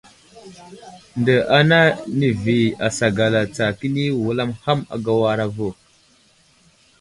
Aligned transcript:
Nde 1.19 1.35
ana 1.57 1.79
nəvi 2.17 2.57
asagala 2.87 3.41
tsa 3.53 3.65
kəni 3.79 4.03
wulam 4.21 4.51
ham 4.63 4.79
agawara 4.95 5.45
vo. 5.55 5.69